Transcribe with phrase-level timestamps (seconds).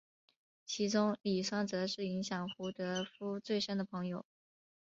[0.65, 4.25] 其中李双泽是影响胡德夫最深的朋友。